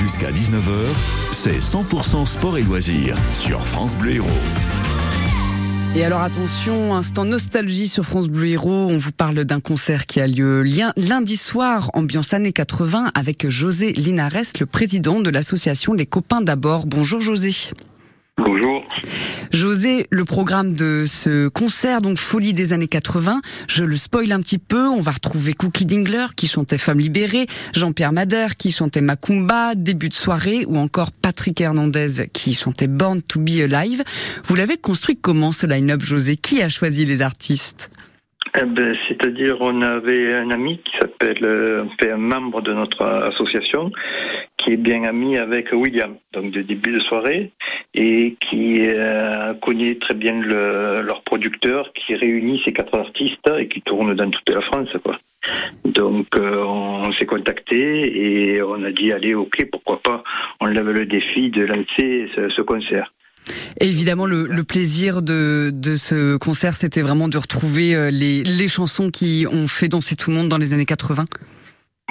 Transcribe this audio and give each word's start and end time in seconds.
Jusqu'à 0.00 0.30
19h, 0.30 0.86
c'est 1.30 1.58
100% 1.58 2.24
sport 2.24 2.56
et 2.56 2.62
loisirs 2.62 3.14
sur 3.32 3.62
France 3.62 3.94
Bleu 3.94 4.14
Héros. 4.14 4.28
Et 5.94 6.02
alors 6.02 6.22
attention, 6.22 6.94
instant 6.94 7.26
nostalgie 7.26 7.86
sur 7.86 8.06
France 8.06 8.28
Bleu 8.28 8.46
Héros, 8.46 8.88
on 8.90 8.96
vous 8.96 9.12
parle 9.12 9.44
d'un 9.44 9.60
concert 9.60 10.06
qui 10.06 10.22
a 10.22 10.26
lieu 10.26 10.64
lundi 10.96 11.36
soir, 11.36 11.90
ambiance 11.92 12.32
années 12.32 12.54
80, 12.54 13.10
avec 13.14 13.46
José 13.50 13.92
Linares, 13.92 14.54
le 14.58 14.64
président 14.64 15.20
de 15.20 15.28
l'association 15.28 15.92
Les 15.92 16.06
Copains 16.06 16.40
d'abord. 16.40 16.86
Bonjour 16.86 17.20
José. 17.20 17.54
Bonjour. 18.38 18.82
Le 20.10 20.24
programme 20.24 20.72
de 20.72 21.04
ce 21.06 21.48
concert, 21.48 22.00
donc 22.00 22.18
Folie 22.18 22.52
des 22.52 22.72
années 22.72 22.88
80, 22.88 23.40
je 23.68 23.84
le 23.84 23.96
spoil 23.96 24.32
un 24.32 24.40
petit 24.40 24.58
peu, 24.58 24.88
on 24.88 25.00
va 25.00 25.10
retrouver 25.10 25.52
Cookie 25.52 25.86
Dingler 25.86 26.26
qui 26.36 26.46
chantait 26.46 26.78
Femme 26.78 26.98
libérée, 26.98 27.46
Jean-Pierre 27.74 28.12
Madère 28.12 28.56
qui 28.56 28.70
chantait 28.70 29.00
Macumba, 29.00 29.74
début 29.74 30.08
de 30.08 30.14
soirée, 30.14 30.64
ou 30.66 30.78
encore 30.78 31.12
Patrick 31.12 31.60
Hernandez 31.60 32.28
qui 32.32 32.54
chantait 32.54 32.88
Born 32.88 33.22
to 33.22 33.40
be 33.40 33.60
Alive. 33.60 34.02
Vous 34.44 34.54
l'avez 34.54 34.76
construit 34.76 35.16
comment 35.16 35.52
ce 35.52 35.66
line-up, 35.66 36.02
José? 36.02 36.36
Qui 36.36 36.62
a 36.62 36.68
choisi 36.68 37.04
les 37.04 37.22
artistes? 37.22 37.90
Eh 38.58 38.64
ben, 38.64 38.96
C'est-à-dire, 39.06 39.58
on 39.60 39.80
avait 39.82 40.34
un 40.34 40.50
ami 40.50 40.78
qui 40.78 40.96
s'appelle, 40.98 41.44
euh, 41.44 41.84
un 42.02 42.16
membre 42.16 42.62
de 42.62 42.72
notre 42.72 43.04
association, 43.04 43.92
qui 44.60 44.72
est 44.72 44.76
bien 44.76 45.04
ami 45.04 45.36
avec 45.36 45.72
William, 45.72 46.14
donc 46.32 46.50
de 46.50 46.62
début 46.62 46.92
de 46.92 47.00
soirée, 47.00 47.50
et 47.94 48.36
qui 48.40 48.80
euh, 48.80 49.54
connaît 49.54 49.96
très 49.96 50.14
bien 50.14 50.40
leur 50.40 51.22
producteur, 51.22 51.92
qui 51.92 52.14
réunit 52.14 52.60
ces 52.64 52.72
quatre 52.72 52.96
artistes 52.96 53.50
et 53.58 53.68
qui 53.68 53.80
tourne 53.82 54.14
dans 54.14 54.30
toute 54.30 54.48
la 54.50 54.60
France, 54.60 54.90
quoi. 55.02 55.18
Donc 55.84 56.26
euh, 56.36 56.62
on 56.64 57.10
s'est 57.12 57.24
contacté 57.24 58.54
et 58.54 58.62
on 58.62 58.84
a 58.84 58.90
dit 58.90 59.10
allez 59.10 59.32
ok 59.32 59.70
pourquoi 59.72 59.98
pas 60.02 60.22
on 60.60 60.66
lève 60.66 60.90
le 60.90 61.06
défi 61.06 61.48
de 61.48 61.64
lancer 61.64 62.28
ce 62.36 62.60
concert 62.60 63.10
évidemment, 63.80 64.26
le, 64.26 64.62
plaisir 64.64 65.22
de, 65.22 65.72
ce 65.96 66.36
concert, 66.36 66.76
c'était 66.76 67.02
vraiment 67.02 67.28
de 67.28 67.38
retrouver 67.38 67.94
euh, 67.94 68.10
les, 68.10 68.42
les 68.42 68.68
chansons 68.68 69.10
qui 69.10 69.46
ont 69.50 69.68
fait 69.68 69.88
danser 69.88 70.16
tout 70.16 70.30
le 70.30 70.36
monde 70.36 70.48
dans 70.48 70.58
les 70.58 70.72
années 70.72 70.86
80 70.86 71.24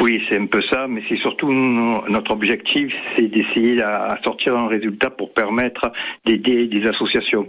oui, 0.00 0.22
c'est 0.28 0.38
un 0.38 0.46
peu 0.46 0.62
ça, 0.62 0.86
mais 0.88 1.02
c'est 1.08 1.16
surtout 1.16 1.52
notre 1.52 2.30
objectif, 2.32 2.92
c'est 3.16 3.28
d'essayer 3.28 3.80
à 3.82 4.18
sortir 4.24 4.56
un 4.56 4.68
résultat 4.68 5.10
pour 5.10 5.32
permettre 5.32 5.92
d'aider 6.24 6.66
des 6.66 6.86
associations. 6.86 7.48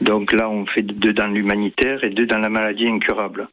Donc 0.00 0.32
là, 0.32 0.48
on 0.48 0.66
fait 0.66 0.82
deux 0.82 1.12
dans 1.12 1.26
l'humanitaire 1.26 2.04
et 2.04 2.10
deux 2.10 2.26
dans 2.26 2.38
la 2.38 2.48
maladie 2.48 2.86
incurable. 2.88 3.48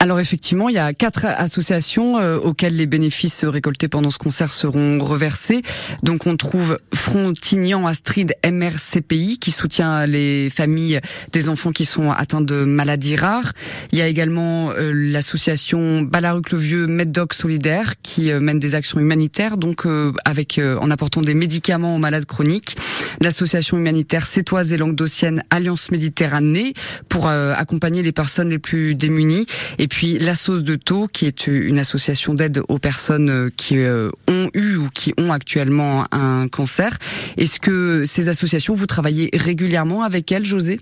Alors 0.00 0.20
effectivement, 0.20 0.68
il 0.68 0.76
y 0.76 0.78
a 0.78 0.94
quatre 0.94 1.24
associations 1.24 2.18
euh, 2.18 2.38
auxquelles 2.38 2.76
les 2.76 2.86
bénéfices 2.86 3.44
récoltés 3.44 3.88
pendant 3.88 4.10
ce 4.10 4.18
concert 4.18 4.52
seront 4.52 5.00
reversés. 5.00 5.62
Donc 6.04 6.26
on 6.26 6.36
trouve 6.36 6.78
Frontignan 6.94 7.84
Astrid 7.84 8.36
MRCPI 8.48 9.38
qui 9.40 9.50
soutient 9.50 10.06
les 10.06 10.50
familles 10.50 11.00
des 11.32 11.48
enfants 11.48 11.72
qui 11.72 11.84
sont 11.84 12.12
atteints 12.12 12.40
de 12.40 12.62
maladies 12.62 13.16
rares. 13.16 13.54
Il 13.90 13.98
y 13.98 14.02
a 14.02 14.06
également 14.06 14.70
euh, 14.70 14.92
l'association 14.94 16.02
Balaruc-le-Vieux 16.02 16.86
Meddoc 16.86 17.34
Solidaire 17.34 17.94
qui 18.00 18.30
euh, 18.30 18.38
mène 18.38 18.60
des 18.60 18.76
actions 18.76 19.00
humanitaires 19.00 19.56
donc 19.56 19.86
avec 20.24 20.60
en 20.80 20.90
apportant 20.90 21.20
des 21.20 21.34
médicaments 21.34 21.96
aux 21.96 21.98
malades 21.98 22.26
chroniques. 22.26 22.76
L'association 23.20 23.76
humanitaire 23.76 24.26
sétoise 24.26 24.72
et 24.72 24.76
languedocienne 24.76 25.42
Alliance 25.50 25.90
Méditerranée 25.90 26.74
pour 27.08 27.28
accompagner 27.28 28.02
les 28.02 28.12
personnes 28.12 28.50
les 28.50 28.58
plus 28.58 28.94
démunies 28.94 29.46
et 29.88 29.96
puis 29.96 30.18
la 30.18 30.34
sauce 30.34 30.64
de 30.64 30.76
Taux, 30.76 31.08
qui 31.10 31.24
est 31.24 31.46
une 31.46 31.78
association 31.78 32.34
d'aide 32.34 32.60
aux 32.68 32.78
personnes 32.78 33.30
euh, 33.30 33.48
qui 33.56 33.78
euh, 33.78 34.10
ont 34.28 34.50
eu 34.52 34.76
ou 34.76 34.88
qui 34.94 35.14
ont 35.16 35.32
actuellement 35.32 36.04
un 36.12 36.46
cancer. 36.46 36.98
Est-ce 37.38 37.58
que 37.58 38.04
ces 38.04 38.28
associations, 38.28 38.74
vous 38.74 38.84
travaillez 38.84 39.30
régulièrement 39.32 40.02
avec 40.02 40.30
elles, 40.30 40.44
José? 40.44 40.78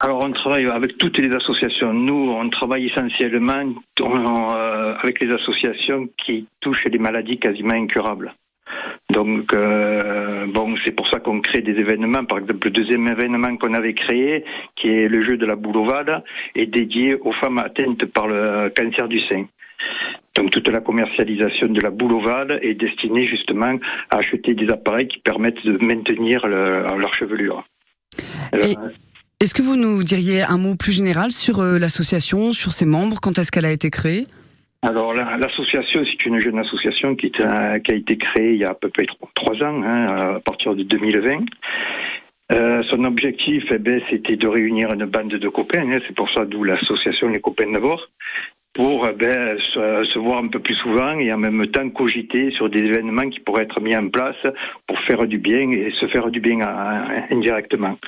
Alors 0.00 0.22
on 0.22 0.32
travaille 0.32 0.64
avec 0.64 0.96
toutes 0.96 1.18
les 1.18 1.30
associations. 1.34 1.92
Nous, 1.92 2.30
on 2.30 2.48
travaille 2.48 2.86
essentiellement 2.86 3.74
euh, 4.00 4.94
avec 5.02 5.20
les 5.20 5.30
associations 5.34 6.08
qui 6.24 6.46
touchent 6.60 6.86
les 6.86 6.98
maladies 6.98 7.38
quasiment 7.38 7.74
incurables. 7.74 8.34
Donc, 9.12 9.52
euh, 9.52 10.46
bon, 10.46 10.74
c'est 10.84 10.90
pour 10.90 11.08
ça 11.08 11.20
qu'on 11.20 11.40
crée 11.40 11.62
des 11.62 11.72
événements. 11.72 12.24
Par 12.24 12.38
exemple, 12.38 12.66
le 12.66 12.70
deuxième 12.70 13.06
événement 13.06 13.56
qu'on 13.56 13.74
avait 13.74 13.94
créé, 13.94 14.44
qui 14.74 14.88
est 14.88 15.08
le 15.08 15.24
jeu 15.24 15.36
de 15.36 15.46
la 15.46 15.56
boule 15.56 15.76
ovale, 15.76 16.24
est 16.54 16.66
dédié 16.66 17.14
aux 17.14 17.32
femmes 17.32 17.58
atteintes 17.58 18.04
par 18.06 18.26
le 18.26 18.72
cancer 18.76 19.08
du 19.08 19.20
sein. 19.20 19.46
Donc 20.34 20.50
toute 20.50 20.68
la 20.68 20.80
commercialisation 20.80 21.68
de 21.68 21.80
la 21.80 21.90
boule 21.90 22.12
ovale 22.12 22.58
est 22.62 22.74
destinée 22.74 23.26
justement 23.26 23.78
à 24.10 24.16
acheter 24.16 24.54
des 24.54 24.68
appareils 24.70 25.06
qui 25.06 25.18
permettent 25.18 25.64
de 25.64 25.78
maintenir 25.84 26.46
leur 26.46 27.14
chevelure. 27.14 27.64
Est-ce 29.38 29.52
que 29.54 29.60
vous 29.60 29.76
nous 29.76 30.02
diriez 30.02 30.42
un 30.42 30.56
mot 30.56 30.76
plus 30.76 30.92
général 30.92 31.30
sur 31.30 31.60
euh, 31.60 31.78
l'association, 31.78 32.52
sur 32.52 32.72
ses 32.72 32.86
membres, 32.86 33.20
quand 33.20 33.38
est-ce 33.38 33.52
qu'elle 33.52 33.66
a 33.66 33.70
été 33.70 33.90
créée? 33.90 34.26
Alors 34.86 35.14
l'association, 35.14 36.04
c'est 36.04 36.26
une 36.26 36.40
jeune 36.40 36.58
association 36.60 37.16
qui, 37.16 37.32
a 37.42 37.76
été 37.76 38.16
créée 38.16 38.54
il 38.54 38.60
y 38.60 38.64
a 38.64 38.70
à 38.70 38.74
peu 38.74 38.88
près 38.88 39.06
trois 39.34 39.54
ans, 39.62 39.82
hein, 39.82 40.36
à 40.36 40.40
partir 40.40 40.74
de 40.76 40.84
2020. 40.84 41.44
Euh, 42.52 42.84
son 42.84 43.04
objectif, 43.04 43.64
eh 43.72 43.78
ben, 43.78 44.00
c'était 44.08 44.36
de 44.36 44.46
réunir 44.46 44.92
une 44.92 45.06
bande 45.06 45.34
de 45.34 45.48
copains. 45.48 45.90
Hein, 45.90 45.98
c'est 46.06 46.14
pour 46.14 46.30
ça 46.30 46.44
d'où 46.44 46.62
l'association 46.62 47.28
Les 47.28 47.40
Copains 47.40 47.72
d'abord, 47.72 48.08
pour 48.72 49.08
eh 49.08 49.12
ben, 49.14 49.58
se, 49.58 50.18
voir 50.20 50.44
un 50.44 50.46
peu 50.46 50.60
plus 50.60 50.76
souvent 50.76 51.18
et 51.18 51.32
en 51.32 51.38
même 51.38 51.66
temps 51.66 51.88
cogiter 51.90 52.52
sur 52.52 52.70
des 52.70 52.84
événements 52.84 53.28
qui 53.28 53.40
pourraient 53.40 53.64
être 53.64 53.80
mis 53.80 53.96
en 53.96 54.08
place 54.08 54.36
pour 54.86 55.00
faire 55.00 55.26
du 55.26 55.38
bien 55.38 55.72
et 55.72 55.90
se 55.98 56.06
faire 56.06 56.30
du 56.30 56.38
bien 56.38 56.60
indirectement. 57.32 57.98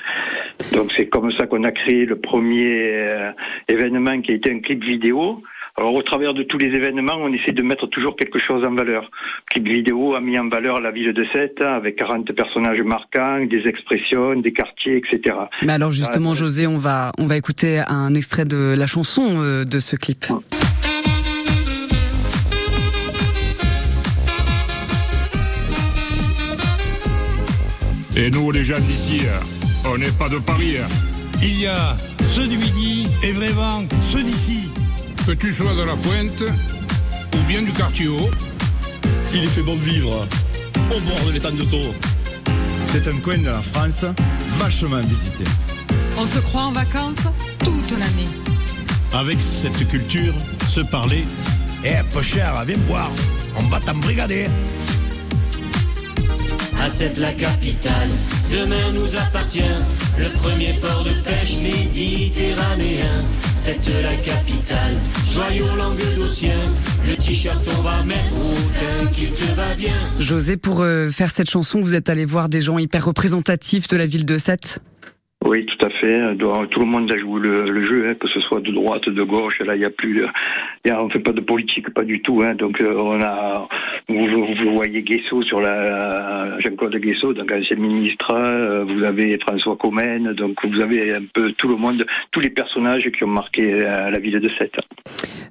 Donc 0.71 0.93
c'est 0.95 1.09
comme 1.09 1.33
ça 1.33 1.45
qu'on 1.47 1.65
a 1.65 1.73
créé 1.73 2.05
le 2.05 2.17
premier 2.17 2.93
euh, 2.93 3.31
événement 3.67 4.21
qui 4.21 4.31
a 4.31 4.35
été 4.35 4.51
un 4.53 4.59
clip 4.59 4.81
vidéo 4.85 5.41
alors 5.79 5.93
au 5.93 6.03
travers 6.03 6.33
de 6.33 6.43
tous 6.43 6.57
les 6.57 6.67
événements, 6.67 7.15
on 7.15 7.31
essaie 7.31 7.53
de 7.53 7.61
mettre 7.61 7.87
toujours 7.87 8.17
quelque 8.17 8.37
chose 8.37 8.65
en 8.65 8.75
valeur. 8.75 9.09
Clip 9.49 9.65
vidéo 9.65 10.13
a 10.13 10.19
mis 10.19 10.37
en 10.37 10.49
valeur 10.49 10.81
la 10.81 10.91
ville 10.91 11.13
de 11.13 11.23
Sète 11.31 11.61
avec 11.61 11.95
40 11.95 12.33
personnages 12.33 12.81
marquants, 12.81 13.45
des 13.45 13.65
expressions, 13.65 14.35
des 14.35 14.51
quartiers, 14.51 14.97
etc. 14.97 15.37
Mais 15.61 15.71
alors 15.71 15.91
justement, 15.91 16.35
José, 16.35 16.67
on 16.67 16.77
va 16.77 17.13
on 17.17 17.27
va 17.27 17.37
écouter 17.37 17.81
un 17.87 18.13
extrait 18.13 18.43
de 18.43 18.75
la 18.77 18.87
chanson 18.87 19.41
euh, 19.41 19.63
de 19.63 19.79
ce 19.79 19.95
clip. 19.95 20.25
Et 28.17 28.29
nous, 28.29 28.51
les 28.51 28.65
jeunes 28.65 28.83
d'ici, 28.83 29.21
on 29.89 29.97
n'est 29.97 30.11
pas 30.11 30.27
de 30.27 30.39
Paris. 30.39 30.75
Il 31.41 31.57
y 31.57 31.67
a 31.67 31.95
ceux 32.35 32.47
du 32.47 32.57
Midi 32.57 33.07
et 33.23 33.31
vraiment 33.31 33.83
ceux 34.01 34.23
d'ici. 34.23 34.58
Que 35.29 35.35
tu 35.35 35.53
sois 35.53 35.75
dans 35.75 35.85
la 35.85 35.95
pointe 35.95 36.41
ou 36.41 37.37
bien 37.47 37.61
du 37.61 37.71
quartier 37.71 38.07
haut. 38.07 38.31
Il 39.31 39.43
est 39.43 39.47
fait 39.47 39.61
bon 39.61 39.75
de 39.75 39.81
vivre 39.81 40.27
au 40.89 40.99
bord 41.01 41.25
de 41.27 41.31
l'étang 41.31 41.51
de 41.51 41.61
Taux. 41.65 41.93
C'est 42.87 43.07
un 43.07 43.15
coin 43.17 43.37
de 43.37 43.45
la 43.45 43.61
France 43.61 44.05
vachement 44.57 45.01
visité. 45.01 45.43
On 46.17 46.25
se 46.25 46.39
croit 46.39 46.63
en 46.63 46.71
vacances 46.71 47.27
toute 47.63 47.91
l'année. 47.91 48.27
Avec 49.13 49.39
cette 49.39 49.87
culture, 49.87 50.33
se 50.67 50.81
parler. 50.81 51.21
Eh, 51.85 52.01
peu 52.11 52.23
cher, 52.23 52.51
viens 52.65 52.77
boire. 52.87 53.11
On 53.55 53.67
va 53.67 53.79
t'embrigader. 53.79 54.47
À 56.81 56.89
cette 56.89 57.19
la 57.19 57.33
capitale, 57.33 58.09
demain 58.51 58.93
nous 58.95 59.15
appartient. 59.15 59.77
Le 60.17 60.29
premier 60.29 60.73
port 60.81 61.03
de 61.03 61.11
pêche 61.21 61.61
méditerranéen. 61.61 63.21
C'est 63.61 64.01
la 64.01 64.15
capitale, 64.15 64.93
joyau 65.33 65.65
languedocien. 65.77 66.55
Le 67.05 67.13
t-shirt 67.17 67.59
on 67.77 67.81
va 67.81 68.01
mettre 68.03 68.33
au 68.41 69.07
qui 69.09 69.27
te 69.27 69.53
va 69.53 69.75
bien. 69.75 69.93
José, 70.17 70.55
pour 70.55 70.79
euh, 70.79 71.09
faire 71.09 71.29
cette 71.29 71.49
chanson, 71.49 71.81
vous 71.81 71.93
êtes 71.93 72.07
allé 72.07 72.23
voir 72.23 72.47
des 72.47 72.61
gens 72.61 72.77
hyper 72.77 73.03
représentatifs 73.03 73.89
de 73.89 73.97
la 73.97 74.05
ville 74.05 74.25
de 74.25 74.37
Sète? 74.37 74.79
Oui, 75.45 75.65
tout 75.65 75.85
à 75.85 75.89
fait. 75.89 76.35
Tout 76.37 76.79
le 76.79 76.85
monde 76.85 77.09
a 77.11 77.17
joué 77.17 77.39
le, 77.39 77.85
jeu, 77.85 78.09
hein, 78.09 78.15
que 78.15 78.27
ce 78.27 78.41
soit 78.41 78.59
de 78.59 78.71
droite, 78.71 79.07
de 79.07 79.23
gauche. 79.23 79.59
Là, 79.59 79.75
il 79.75 79.79
n'y 79.79 79.85
a 79.85 79.89
plus, 79.89 80.25
y 80.85 80.89
a, 80.89 81.09
fait 81.09 81.19
pas 81.19 81.31
de 81.31 81.39
politique, 81.39 81.89
pas 81.93 82.03
du 82.03 82.21
tout. 82.21 82.41
Hein. 82.41 82.55
Donc, 82.55 82.81
euh, 82.81 82.93
on 82.97 83.21
a, 83.21 83.67
vous, 84.09 84.27
vous, 84.27 84.73
voyez 84.73 85.01
Guesso 85.01 85.41
sur 85.41 85.61
la 85.61 86.59
Jean-Claude 86.59 86.97
Guesso, 86.97 87.33
donc 87.33 87.51
ancien 87.53 87.77
ministre. 87.77 88.31
Euh, 88.33 88.83
vous 88.83 89.03
avez 89.03 89.39
François 89.39 89.77
Comène, 89.77 90.33
donc 90.33 90.57
vous 90.65 90.81
avez 90.81 91.15
un 91.15 91.23
peu 91.33 91.53
tout 91.53 91.69
le 91.69 91.77
monde, 91.77 92.05
tous 92.31 92.41
les 92.41 92.49
personnages 92.49 93.09
qui 93.09 93.23
ont 93.23 93.27
marqué 93.27 93.73
euh, 93.73 94.09
la 94.09 94.19
ville 94.19 94.41
de 94.41 94.49
Sète. 94.49 94.77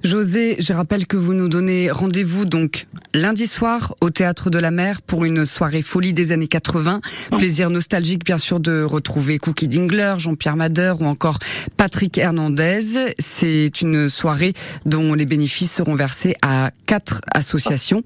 José, 0.03 0.55
je 0.59 0.71
rappelle 0.71 1.05
que 1.05 1.17
vous 1.17 1.33
nous 1.33 1.49
donnez 1.49 1.91
rendez-vous 1.91 2.45
donc 2.45 2.87
lundi 3.13 3.47
soir 3.47 3.95
au 3.99 4.09
théâtre 4.09 4.49
de 4.49 4.57
la 4.57 4.71
Mer 4.71 5.01
pour 5.01 5.25
une 5.25 5.45
soirée 5.45 5.81
folie 5.81 6.13
des 6.13 6.31
années 6.31 6.47
80. 6.47 7.01
Plaisir 7.37 7.69
nostalgique, 7.69 8.23
bien 8.23 8.37
sûr, 8.37 8.61
de 8.61 8.81
retrouver 8.81 9.39
Cookie 9.39 9.67
Dingler, 9.67 10.15
Jean-Pierre 10.17 10.55
Madeur 10.55 11.01
ou 11.01 11.05
encore 11.05 11.39
Patrick 11.75 12.17
Hernandez. 12.17 13.13
C'est 13.19 13.81
une 13.81 14.07
soirée 14.07 14.53
dont 14.85 15.13
les 15.13 15.25
bénéfices 15.25 15.75
seront 15.75 15.95
versés 15.95 16.35
à 16.41 16.71
quatre 16.85 17.21
associations. 17.33 18.03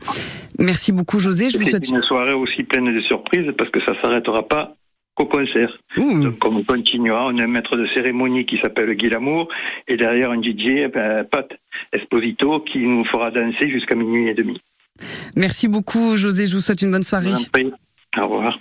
Merci 0.57 0.91
beaucoup 0.91 1.19
José. 1.19 1.49
Je 1.49 1.57
vous 1.57 1.65
souhaite 1.65 1.87
une 1.87 2.03
soirée 2.03 2.33
aussi 2.33 2.63
pleine 2.63 2.93
de 2.93 3.01
surprises 3.01 3.51
parce 3.57 3.69
que 3.69 3.79
ça 3.81 3.93
s'arrêtera 4.01 4.47
pas 4.47 4.77
qu'au 5.15 5.25
concert. 5.25 5.77
Donc 5.97 6.43
on 6.45 6.63
continuera, 6.63 7.27
on 7.27 7.37
a 7.37 7.43
un 7.43 7.47
maître 7.47 7.75
de 7.77 7.85
cérémonie 7.87 8.45
qui 8.45 8.57
s'appelle 8.57 8.93
Guy 8.95 9.09
Lamour 9.09 9.47
et 9.87 9.97
derrière 9.97 10.31
un 10.31 10.41
DJ, 10.41 10.91
ben, 10.93 11.23
Pat 11.23 11.49
Esposito, 11.91 12.59
qui 12.61 12.79
nous 12.79 13.05
fera 13.05 13.31
danser 13.31 13.69
jusqu'à 13.69 13.95
minuit 13.95 14.29
et 14.29 14.33
demi. 14.33 14.59
Merci 15.35 15.67
beaucoup 15.67 16.15
José, 16.15 16.45
je 16.45 16.55
vous 16.55 16.61
souhaite 16.61 16.81
une 16.81 16.91
bonne 16.91 17.03
soirée. 17.03 17.33
Au 18.17 18.27
revoir. 18.27 18.59